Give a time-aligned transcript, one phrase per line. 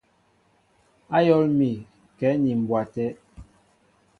[1.17, 1.71] Ayól mi
[2.17, 3.05] kɛ ni mbwa té.